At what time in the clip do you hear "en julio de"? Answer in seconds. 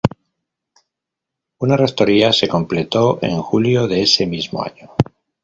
3.21-4.01